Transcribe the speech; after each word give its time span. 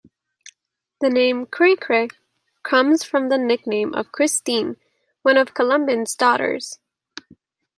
The 1.01 1.11
name 1.11 1.45
"Cri-Cri" 1.45 2.07
comes 2.63 3.03
from 3.03 3.29
the 3.29 3.37
nickname 3.37 3.93
of 3.93 4.11
Christine, 4.11 4.77
one 5.21 5.37
of 5.37 5.53
Colomban's 5.53 6.15
daughters. 6.15 6.79